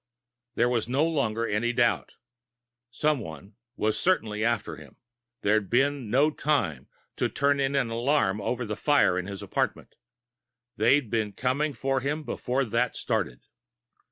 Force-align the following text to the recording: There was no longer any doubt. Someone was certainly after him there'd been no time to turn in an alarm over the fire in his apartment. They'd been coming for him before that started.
There 0.55 0.67
was 0.67 0.89
no 0.89 1.05
longer 1.05 1.45
any 1.45 1.73
doubt. 1.73 2.15
Someone 2.89 3.53
was 3.75 3.99
certainly 3.99 4.43
after 4.43 4.77
him 4.77 4.95
there'd 5.41 5.69
been 5.69 6.09
no 6.09 6.31
time 6.31 6.89
to 7.17 7.29
turn 7.29 7.59
in 7.59 7.75
an 7.75 7.91
alarm 7.91 8.41
over 8.41 8.65
the 8.65 8.75
fire 8.75 9.19
in 9.19 9.27
his 9.27 9.43
apartment. 9.43 9.93
They'd 10.75 11.11
been 11.11 11.33
coming 11.33 11.73
for 11.75 11.99
him 11.99 12.23
before 12.23 12.65
that 12.65 12.95
started. 12.95 13.43